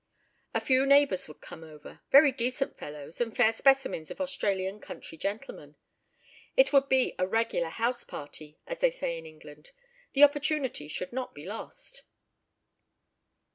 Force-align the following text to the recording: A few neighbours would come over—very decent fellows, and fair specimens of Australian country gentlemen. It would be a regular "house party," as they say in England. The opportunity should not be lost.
A 0.55 0.59
few 0.59 0.87
neighbours 0.87 1.27
would 1.27 1.41
come 1.41 1.63
over—very 1.63 2.31
decent 2.31 2.75
fellows, 2.75 3.21
and 3.21 3.37
fair 3.37 3.53
specimens 3.53 4.09
of 4.09 4.19
Australian 4.19 4.79
country 4.79 5.15
gentlemen. 5.15 5.75
It 6.57 6.73
would 6.73 6.89
be 6.89 7.13
a 7.19 7.27
regular 7.27 7.69
"house 7.69 8.03
party," 8.03 8.57
as 8.65 8.79
they 8.79 8.89
say 8.89 9.19
in 9.19 9.27
England. 9.27 9.69
The 10.13 10.23
opportunity 10.23 10.87
should 10.87 11.13
not 11.13 11.35
be 11.35 11.45
lost. 11.45 12.01